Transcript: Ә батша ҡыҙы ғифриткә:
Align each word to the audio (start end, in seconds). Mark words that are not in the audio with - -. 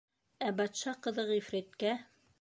Ә 0.45 0.47
батша 0.61 0.95
ҡыҙы 1.05 1.27
ғифриткә: 1.33 1.97